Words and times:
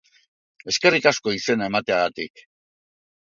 Eskerrik 0.71 1.05
asko 1.11 1.33
izena 1.41 1.67
emateagatik! 1.73 2.43